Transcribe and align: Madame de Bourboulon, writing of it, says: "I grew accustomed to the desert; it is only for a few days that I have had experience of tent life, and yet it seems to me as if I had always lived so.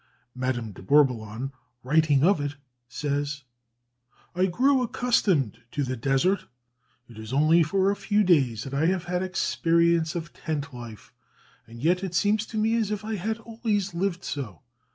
Madame 0.33 0.71
de 0.71 0.81
Bourboulon, 0.81 1.51
writing 1.83 2.23
of 2.23 2.41
it, 2.41 2.55
says: 2.89 3.43
"I 4.33 4.47
grew 4.47 4.81
accustomed 4.81 5.59
to 5.73 5.83
the 5.83 5.95
desert; 5.95 6.45
it 7.07 7.19
is 7.19 7.31
only 7.31 7.61
for 7.61 7.91
a 7.91 7.95
few 7.95 8.23
days 8.23 8.63
that 8.63 8.73
I 8.73 8.87
have 8.87 9.03
had 9.03 9.21
experience 9.21 10.15
of 10.15 10.33
tent 10.33 10.73
life, 10.73 11.13
and 11.67 11.83
yet 11.83 12.03
it 12.03 12.15
seems 12.15 12.47
to 12.47 12.57
me 12.57 12.75
as 12.77 12.89
if 12.89 13.05
I 13.05 13.13
had 13.15 13.37
always 13.41 13.93
lived 13.93 14.23
so. 14.23 14.63